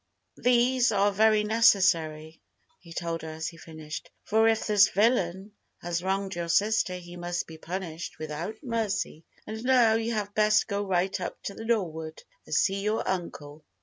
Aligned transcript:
"These 0.41 0.91
are 0.91 1.11
very 1.11 1.43
necessary," 1.43 2.41
he 2.79 2.91
told 2.91 3.21
her 3.21 3.29
as 3.33 3.49
he 3.49 3.57
finished, 3.57 4.09
"for 4.23 4.47
if 4.47 4.65
this 4.65 4.89
villain 4.89 5.51
has 5.79 6.01
wronged 6.01 6.33
your 6.33 6.49
sister 6.49 6.95
he 6.97 7.15
must 7.17 7.45
be 7.45 7.59
punished 7.59 8.17
without 8.17 8.55
mercy. 8.63 9.25
And 9.45 9.63
now 9.63 9.93
you 9.93 10.11
had 10.15 10.33
best 10.33 10.67
go 10.67 10.81
right 10.87 11.21
up 11.21 11.43
to 11.43 11.53
'The 11.53 11.65
Norwood' 11.65 12.23
and 12.47 12.55
see 12.55 12.81
your 12.81 13.07
uncle. 13.07 13.63